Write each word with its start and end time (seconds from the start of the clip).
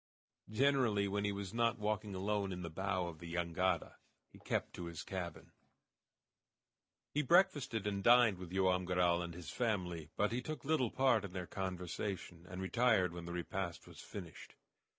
Generally, 0.49 1.09
when 1.09 1.25
he 1.25 1.31
was 1.31 1.53
not 1.53 1.77
walking 1.77 2.15
alone 2.15 2.51
in 2.51 2.63
the 2.63 2.71
bow 2.71 3.05
of 3.05 3.19
the 3.19 3.31
jangada, 3.35 3.97
he 4.33 4.39
kept 4.39 4.73
to 4.73 4.85
his 4.87 5.03
cabin. 5.03 5.51
He 7.13 7.21
breakfasted 7.21 7.85
and 7.85 8.03
dined 8.03 8.39
with 8.39 8.51
Joam 8.51 8.85
Garral 8.85 9.21
and 9.21 9.35
his 9.35 9.51
family, 9.51 10.09
but 10.17 10.31
he 10.31 10.41
took 10.41 10.65
little 10.65 10.89
part 10.89 11.23
in 11.23 11.33
their 11.33 11.45
conversation, 11.45 12.47
and 12.49 12.63
retired 12.63 13.13
when 13.13 13.25
the 13.25 13.31
repast 13.31 13.85
was 13.85 13.99
finished. 14.01 14.55